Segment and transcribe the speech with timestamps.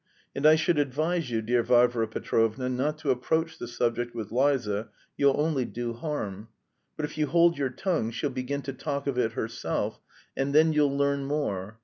[0.35, 4.89] And I should advise you, dear Varvara Petrovna, not to approach the subject with Liza,
[5.15, 6.47] you'll only do harm.
[6.97, 9.99] But if you hold your tongue she'll begin to talk of it herself,
[10.35, 11.77] and then you'll learn more.